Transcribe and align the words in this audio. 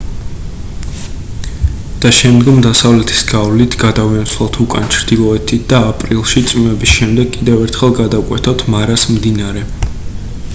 და 2.05 2.11
შემდგომ 2.19 2.57
დასავლეთის 2.67 3.21
გავლით 3.33 3.77
გადავინაცვლოთ 3.83 4.57
უკან 4.65 4.89
ჩრდილოეთით 4.97 5.69
და 5.75 5.83
აპრილში 5.91 6.45
წვიმების 6.53 6.95
შემდეგ 7.01 7.31
კიდევ 7.37 7.63
ერთხელ 7.67 7.97
გადავკვეთოთ 8.01 8.67
მარას 8.77 9.07
მდინარე 9.19 9.65